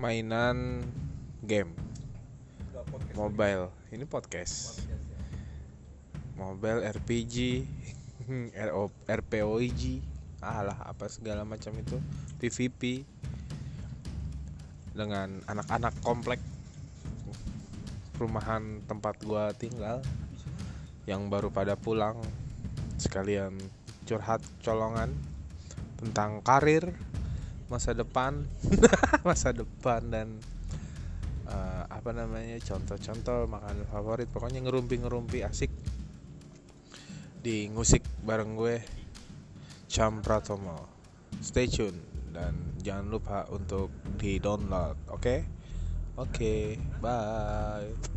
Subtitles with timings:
[0.00, 0.80] mainan
[1.44, 1.76] game.
[3.12, 3.68] Mobile.
[3.92, 4.80] Ini podcast.
[6.40, 7.68] Mobile RPG
[8.72, 10.00] RO, RPOIG
[10.40, 12.00] alah apa segala macam itu.
[12.40, 13.04] PVP
[14.96, 16.40] dengan anak-anak komplek.
[18.16, 20.00] Perumahan tempat gua tinggal.
[21.04, 22.16] Yang baru pada pulang.
[22.96, 23.52] Sekalian
[24.08, 25.12] curhat colongan
[26.00, 26.96] tentang karir
[27.70, 28.44] masa depan.
[29.28, 30.28] Masa depan dan
[31.46, 34.28] uh, apa namanya contoh-contoh makanan favorit.
[34.28, 35.70] Pokoknya ngerumpi-ngerumpi asik.
[37.40, 38.76] Di ngusik bareng gue
[39.88, 40.90] Cham Pratomo.
[41.40, 42.52] Stay tune dan
[42.82, 45.22] jangan lupa untuk di download oke?
[45.22, 45.40] Okay?
[46.20, 48.09] oke okay, bye